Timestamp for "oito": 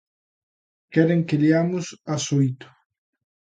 2.39-2.67